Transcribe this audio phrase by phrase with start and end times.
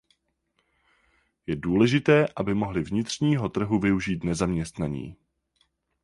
[1.47, 5.15] Je důležité, aby mohli vnitřního trhu využít nezaměstnaní.